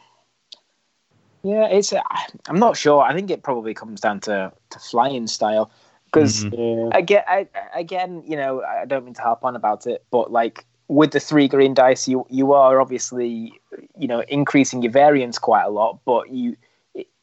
yeah, 1.42 1.68
it's. 1.68 1.92
Uh, 1.92 2.02
I'm 2.49 2.58
not 2.58 2.76
sure. 2.76 3.02
I 3.02 3.14
think 3.14 3.30
it 3.30 3.42
probably 3.42 3.75
comes 3.75 4.00
down 4.00 4.20
to 4.20 4.52
to 4.70 4.78
flying 4.78 5.26
style 5.26 5.70
because 6.06 6.44
mm-hmm. 6.44 6.97
again, 6.97 7.23
I, 7.28 7.47
again, 7.75 8.23
you 8.26 8.37
know, 8.37 8.62
I 8.62 8.87
don't 8.87 9.04
mean 9.04 9.14
to 9.14 9.23
harp 9.23 9.44
on 9.44 9.54
about 9.54 9.87
it, 9.87 10.04
but 10.11 10.32
like 10.32 10.64
with 10.88 11.12
the 11.12 11.20
three 11.20 11.49
green 11.49 11.75
dice, 11.75 12.08
you 12.08 12.26
you 12.28 12.52
are 12.52 12.80
obviously 12.80 13.52
you 13.97 14.08
know 14.08 14.20
increasing 14.28 14.82
your 14.82 14.92
variance 14.92 15.38
quite 15.38 15.64
a 15.64 15.70
lot, 15.70 16.00
but 16.04 16.30
you 16.30 16.56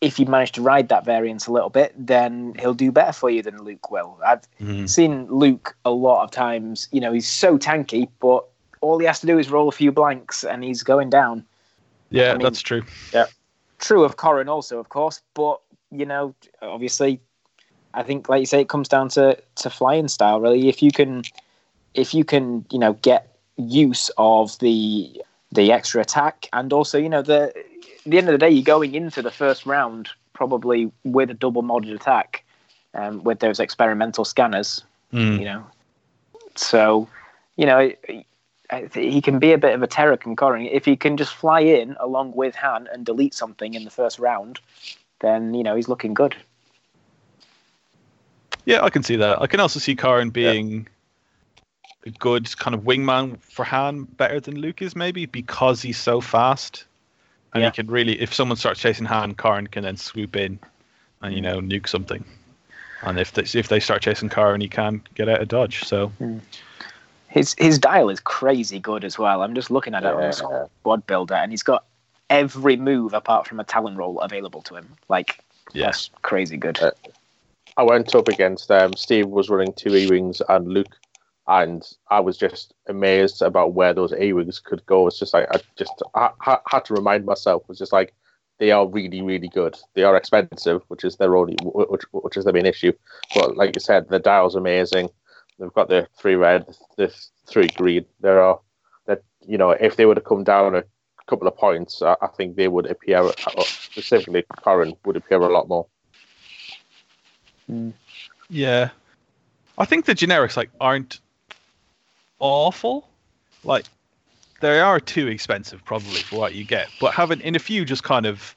if 0.02 0.20
you 0.20 0.26
manage 0.26 0.52
to 0.54 0.62
ride 0.62 0.90
that 0.90 1.06
variance 1.06 1.48
a 1.48 1.52
little 1.52 1.70
bit, 1.70 1.94
then 1.98 2.54
he'll 2.60 2.74
do 2.74 2.92
better 2.92 3.14
for 3.14 3.30
you 3.30 3.42
than 3.42 3.58
Luke 3.64 3.90
will. 3.92 4.20
I've 4.26 4.42
mm-hmm. 4.60 4.86
seen 4.86 5.28
Luke 5.28 5.76
a 5.86 5.92
lot 5.92 6.24
of 6.24 6.32
times. 6.32 6.88
You 6.92 7.02
know, 7.02 7.14
he's 7.14 7.28
so 7.28 7.58
tanky, 7.58 8.10
but 8.20 8.46
all 8.82 9.00
he 9.00 9.06
has 9.06 9.20
to 9.22 9.28
do 9.28 9.40
is 9.40 9.50
roll 9.50 9.70
a 9.70 9.72
few 9.72 9.92
blanks, 9.92 10.44
and 10.44 10.64
he's 10.64 10.84
going 10.84 11.10
down. 11.10 11.46
Yeah, 12.10 12.32
I 12.32 12.34
mean, 12.34 12.44
that's 12.44 12.62
true. 12.62 12.84
Yeah, 13.14 13.26
true 13.80 14.04
of 14.04 14.18
Corran 14.18 14.48
also, 14.48 14.80
of 14.80 14.90
course, 14.90 15.22
but 15.34 15.60
you 15.92 16.06
know, 16.06 16.36
obviously 16.62 17.20
I 17.96 18.04
think, 18.04 18.30
like 18.30 18.42
you 18.42 18.46
say, 18.46 18.62
it 18.62 18.70
comes 18.70 18.88
down 18.88 19.10
to 19.10 19.38
to 19.56 19.70
flying 19.70 20.08
style. 20.08 20.40
Really, 20.42 20.68
if 20.68 20.84
you 20.84 20.92
can, 20.92 21.24
if 21.94 22.14
you 22.14 22.24
can, 22.24 22.66
you 22.70 22.78
know, 22.78 22.94
get 22.94 23.38
use 23.58 24.12
of 24.18 24.60
the 24.60 25.24
the 25.52 25.72
extra 25.72 26.02
attack, 26.02 26.50
and 26.52 26.74
also, 26.74 26.98
you 26.98 27.10
know, 27.10 27.22
the 27.22 27.54
the 28.06 28.18
end 28.18 28.28
of 28.28 28.34
the 28.34 28.38
day, 28.38 28.50
you're 28.50 28.64
going 28.64 28.96
into 28.96 29.22
the 29.22 29.32
first 29.32 29.66
round 29.66 30.10
probably 30.34 30.92
with 31.04 31.30
a 31.30 31.34
double 31.34 31.64
modded 31.64 31.94
attack, 31.94 32.44
um, 32.94 33.24
with 33.24 33.40
those 33.40 33.60
experimental 33.60 34.26
scanners. 34.26 34.84
Mm. 35.14 35.40
You 35.40 35.46
know, 35.46 35.66
so 36.56 37.08
you 37.58 37.66
know. 37.66 37.92
He 38.96 39.22
can 39.22 39.38
be 39.38 39.54
a 39.54 39.60
bit 39.60 39.76
of 39.76 39.84
a 39.84 39.88
terror 39.88 40.18
concurring. 40.18 40.66
If 40.66 40.86
he 40.86 40.96
can 40.96 41.18
just 41.18 41.36
fly 41.36 41.60
in 41.60 41.96
along 42.00 42.34
with 42.34 42.56
Han 42.56 42.90
and 42.92 43.06
delete 43.06 43.36
something 43.36 43.76
in 43.76 43.84
the 43.84 43.92
first 43.92 44.18
round, 44.18 44.60
then 45.20 45.54
you 45.54 45.62
know 45.62 45.76
he's 45.76 45.88
looking 45.88 46.16
good. 46.16 46.36
Yeah, 48.66 48.82
I 48.82 48.90
can 48.90 49.04
see 49.04 49.16
that. 49.18 49.40
I 49.40 49.46
can 49.46 49.60
also 49.60 49.80
see 49.80 49.96
Corran 49.96 50.34
being 50.34 50.88
yeah. 52.06 52.08
a 52.08 52.10
good 52.18 52.58
kind 52.58 52.74
of 52.74 52.82
wingman 52.82 53.40
for 53.40 53.64
Han, 53.66 54.06
better 54.06 54.40
than 54.40 54.60
Luke 54.60 54.82
is 54.82 54.96
maybe 54.96 55.28
because 55.28 55.84
he's 55.84 56.00
so 56.00 56.20
fast, 56.20 56.86
and 57.56 57.62
yeah. 57.62 57.70
he 57.70 57.76
can 57.76 57.88
really, 57.88 58.22
if 58.22 58.34
someone 58.34 58.58
starts 58.58 58.82
chasing 58.82 59.06
Han, 59.06 59.34
Corran 59.34 59.72
can 59.72 59.84
then 59.84 59.96
swoop 59.96 60.36
in 60.36 60.60
and 61.22 61.34
you 61.34 61.42
know 61.42 61.62
nuke 61.62 61.88
something. 61.88 62.24
And 63.02 63.18
if 63.18 63.32
they, 63.32 63.44
if 63.58 63.70
they 63.70 63.80
start 63.80 64.02
chasing 64.02 64.30
Corran, 64.30 64.62
he 64.62 64.68
can 64.68 65.02
get 65.16 65.30
out 65.30 65.42
of 65.42 65.48
dodge. 65.48 65.84
So. 65.86 66.12
Mm. 66.20 66.42
His 67.28 67.56
his 67.58 67.80
dial 67.80 68.10
is 68.10 68.22
crazy 68.22 68.80
good 68.80 69.04
as 69.04 69.18
well. 69.18 69.42
I'm 69.42 69.56
just 69.56 69.70
looking 69.70 69.94
at 69.94 70.04
it 70.04 70.14
on 70.14 70.32
squad 70.32 71.06
builder, 71.06 71.34
and 71.34 71.52
he's 71.52 71.64
got 71.64 71.84
every 72.30 72.78
move 72.78 73.14
apart 73.14 73.46
from 73.46 73.60
a 73.60 73.64
tallon 73.66 73.98
roll 73.98 74.22
available 74.22 74.62
to 74.64 74.76
him. 74.76 74.88
Like, 75.10 75.44
yes, 75.74 76.08
that's 76.08 76.22
crazy 76.22 76.56
good. 76.56 76.80
Uh, 76.80 76.92
I 77.76 77.84
went 77.84 78.16
up 78.16 78.30
against 78.30 78.70
them. 78.70 78.94
Steve 78.94 79.28
was 79.28 79.50
running 79.50 79.74
two 79.74 79.94
E 79.96 80.10
wings 80.10 80.42
and 80.48 80.68
Luke, 80.70 80.96
and 81.48 81.88
I 82.10 82.20
was 82.20 82.38
just 82.38 82.74
amazed 82.88 83.42
about 83.42 83.74
where 83.74 83.94
those 83.94 84.14
E 84.14 84.34
wings 84.34 84.60
could 84.60 84.86
go. 84.86 85.08
It's 85.08 85.20
just 85.20 85.34
like 85.34 85.48
I 85.52 85.60
just 85.78 86.02
I, 86.16 86.30
I 86.42 86.58
had 86.68 86.86
to 86.86 86.94
remind 86.94 87.26
myself. 87.26 87.64
It 87.64 87.70
was 87.70 87.80
just 87.80 87.94
like 87.94 88.14
they 88.58 88.72
are 88.72 88.88
really 88.88 89.22
really 89.22 89.50
good. 89.50 89.76
They 89.94 90.04
are 90.04 90.16
expensive, 90.16 90.82
which 90.88 91.04
is 91.04 91.18
their 91.18 91.36
only 91.36 91.56
which, 91.62 92.04
which 92.12 92.38
is 92.38 92.46
the 92.46 92.54
main 92.54 92.66
issue. 92.66 92.94
But 93.36 93.58
like 93.58 93.76
you 93.76 93.82
said, 93.82 94.10
the 94.10 94.20
dial's 94.20 94.56
amazing. 94.56 95.10
They've 95.60 95.74
got 95.74 95.90
the 95.90 96.08
three 96.18 96.36
red, 96.36 96.66
the 96.98 97.14
three 97.48 97.68
green. 97.68 98.06
There 98.22 98.42
are 98.42 98.60
that 99.06 99.24
you 99.42 99.58
know 99.58 99.72
if 99.72 99.98
they 99.98 100.06
were 100.06 100.16
to 100.16 100.22
come 100.22 100.44
down 100.44 100.76
a 100.76 100.84
couple 101.28 101.48
of 101.48 101.58
points, 101.58 102.02
I, 102.02 102.16
I 102.22 102.28
think 102.28 102.56
they 102.56 102.68
would 102.68 102.88
appear 102.88 103.20
uh, 103.20 103.64
specifically 103.64 104.44
Corran 104.64 104.98
would 105.06 105.16
appear 105.16 105.40
a 105.42 105.54
lot 105.54 105.70
more. 105.70 105.86
Mm. 107.70 107.94
Yeah, 108.50 108.90
I 109.78 109.86
think 109.86 110.06
the 110.06 110.14
generics 110.14 110.58
like 110.58 110.72
aren't 110.80 111.20
awful. 112.40 113.08
Like 113.64 113.86
they 114.62 114.80
are 114.80 115.00
too 115.00 115.28
expensive 115.28 115.84
probably 115.86 116.22
for 116.22 116.40
what 116.40 116.56
you 116.56 116.64
get, 116.64 116.88
but 117.00 117.14
having 117.14 117.42
in 117.42 117.56
a 117.56 117.60
few 117.60 117.86
just 117.86 118.04
kind 118.04 118.26
of 118.26 118.56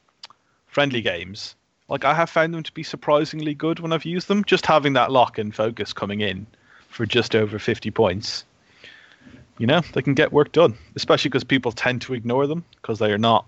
friendly 0.66 1.00
games, 1.00 1.54
like 1.88 2.04
I 2.04 2.14
have 2.14 2.30
found 2.30 2.54
them 2.54 2.62
to 2.62 2.73
be 2.73 2.82
surprisingly 2.82 3.54
good 3.54 3.80
when 3.80 3.92
I've 3.92 4.04
used 4.04 4.28
them. 4.28 4.44
Just 4.44 4.66
having 4.66 4.92
that 4.92 5.11
lock 5.11 5.38
and 5.38 5.54
focus 5.54 5.92
coming 5.92 6.20
in 6.20 6.47
for 6.88 7.06
just 7.06 7.35
over 7.35 7.58
fifty 7.58 7.90
points, 7.90 8.44
you 9.58 9.66
know, 9.66 9.80
they 9.92 10.02
can 10.02 10.14
get 10.14 10.32
work 10.32 10.52
done. 10.52 10.76
Especially 10.94 11.30
because 11.30 11.44
people 11.44 11.73
tend 11.73 12.02
to 12.02 12.14
ignore 12.14 12.47
them 12.47 12.64
because 12.76 12.99
they 12.99 13.12
are 13.12 13.18
not, 13.18 13.47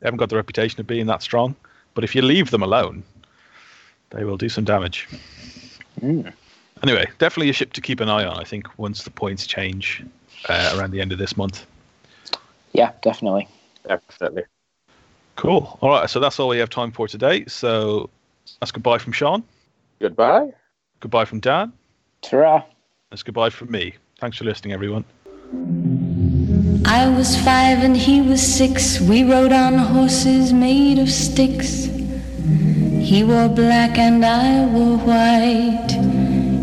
they 0.00 0.06
haven't 0.06 0.18
got 0.18 0.28
the 0.28 0.36
reputation 0.36 0.80
of 0.80 0.86
being 0.86 1.06
that 1.06 1.22
strong. 1.22 1.54
But 1.94 2.04
if 2.04 2.14
you 2.14 2.22
leave 2.22 2.50
them 2.50 2.62
alone, 2.62 3.02
they 4.10 4.24
will 4.24 4.36
do 4.36 4.48
some 4.48 4.64
damage. 4.64 5.08
Mm. 6.00 6.32
Anyway, 6.82 7.08
definitely 7.18 7.48
a 7.48 7.52
ship 7.52 7.72
to 7.74 7.80
keep 7.80 8.00
an 8.00 8.08
eye 8.08 8.24
on. 8.24 8.38
I 8.38 8.44
think 8.44 8.66
once 8.78 9.04
the 9.04 9.10
points 9.10 9.46
change 9.46 10.04
uh, 10.48 10.74
around 10.76 10.90
the 10.90 11.00
end 11.00 11.12
of 11.12 11.18
this 11.18 11.36
month. 11.36 11.64
Yeah, 12.72 12.92
definitely. 13.02 13.48
Definitely. 13.86 14.44
Cool. 15.36 15.78
All 15.80 15.90
right, 15.90 16.10
so 16.10 16.18
that's 16.20 16.40
all 16.40 16.48
we 16.48 16.58
have 16.58 16.70
time 16.70 16.90
for 16.90 17.06
today. 17.06 17.44
So 17.46 18.10
that's 18.60 18.72
goodbye 18.72 18.98
from 18.98 19.12
Sean. 19.12 19.44
Goodbye. 20.00 20.52
Goodbye 21.00 21.24
from 21.24 21.40
Dan. 21.40 21.72
Ta-ra. 22.22 22.62
That's 23.10 23.22
goodbye 23.22 23.50
from 23.50 23.70
me. 23.70 23.94
Thanks 24.18 24.38
for 24.38 24.44
listening, 24.44 24.72
everyone. 24.72 25.04
I 26.86 27.08
was 27.08 27.36
five 27.36 27.84
and 27.84 27.96
he 27.96 28.20
was 28.20 28.40
six. 28.42 29.00
We 29.00 29.22
rode 29.22 29.52
on 29.52 29.74
horses 29.74 30.52
made 30.52 30.98
of 30.98 31.10
sticks. 31.10 31.84
He 31.84 33.22
wore 33.24 33.48
black 33.48 33.98
and 33.98 34.24
I 34.24 34.66
wore 34.66 34.96
white. 34.98 36.01